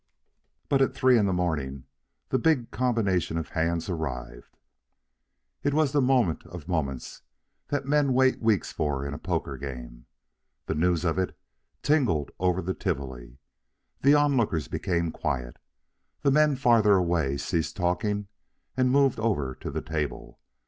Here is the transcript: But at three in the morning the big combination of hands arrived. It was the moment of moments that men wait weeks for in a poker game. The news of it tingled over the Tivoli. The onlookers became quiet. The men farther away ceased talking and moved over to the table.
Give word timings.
But 0.67 0.81
at 0.81 0.95
three 0.95 1.15
in 1.15 1.27
the 1.27 1.31
morning 1.31 1.83
the 2.29 2.39
big 2.39 2.71
combination 2.71 3.37
of 3.37 3.49
hands 3.49 3.87
arrived. 3.87 4.57
It 5.61 5.75
was 5.75 5.91
the 5.91 6.01
moment 6.01 6.43
of 6.47 6.67
moments 6.67 7.21
that 7.67 7.85
men 7.85 8.11
wait 8.13 8.41
weeks 8.41 8.71
for 8.71 9.05
in 9.05 9.13
a 9.13 9.19
poker 9.19 9.57
game. 9.57 10.07
The 10.65 10.73
news 10.73 11.05
of 11.05 11.19
it 11.19 11.37
tingled 11.83 12.31
over 12.39 12.63
the 12.63 12.73
Tivoli. 12.73 13.37
The 14.01 14.15
onlookers 14.15 14.67
became 14.67 15.11
quiet. 15.11 15.57
The 16.23 16.31
men 16.31 16.55
farther 16.55 16.95
away 16.95 17.37
ceased 17.37 17.75
talking 17.75 18.27
and 18.75 18.89
moved 18.89 19.19
over 19.19 19.53
to 19.53 19.69
the 19.69 19.83
table. 19.83 20.39